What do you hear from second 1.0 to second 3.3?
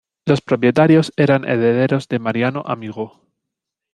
eran herederos de Mariano Amigó.